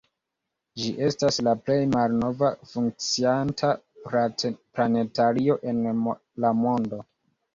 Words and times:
Ĝi 0.83 0.87
estas 1.07 1.35
la 1.47 1.51
plej 1.65 1.75
malnova 1.95 2.49
funkcianta 2.71 3.69
planetario 4.77 5.59
en 5.73 5.83
la 6.47 6.55
mondo. 6.65 7.03